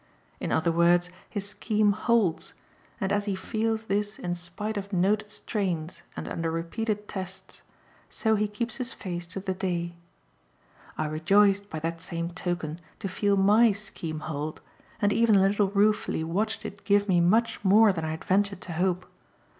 In 0.39 0.51
other 0.51 0.71
words 0.71 1.11
his 1.29 1.47
scheme 1.47 1.91
HOLDS, 1.91 2.55
and 2.99 3.13
as 3.13 3.25
he 3.25 3.35
feels 3.35 3.83
this 3.83 4.17
in 4.17 4.33
spite 4.33 4.75
of 4.75 4.91
noted 4.91 5.29
strains 5.29 6.01
and 6.17 6.27
under 6.27 6.49
repeated 6.49 7.07
tests, 7.07 7.61
so 8.09 8.33
he 8.33 8.47
keeps 8.47 8.77
his 8.77 8.95
face 8.95 9.27
to 9.27 9.39
the 9.39 9.53
day. 9.53 9.93
I 10.97 11.05
rejoiced, 11.05 11.69
by 11.69 11.77
that 11.81 12.01
same 12.01 12.31
token, 12.31 12.81
to 12.97 13.07
feel 13.07 13.37
MY 13.37 13.73
scheme 13.73 14.21
hold, 14.21 14.59
and 14.99 15.13
even 15.13 15.35
a 15.35 15.41
little 15.47 15.69
ruefully 15.69 16.23
watched 16.23 16.65
it 16.65 16.83
give 16.83 17.07
me 17.07 17.21
much 17.21 17.63
more 17.63 17.93
than 17.93 18.03
I 18.03 18.09
had 18.09 18.23
ventured 18.25 18.61
to 18.61 18.71
hope. 18.73 19.05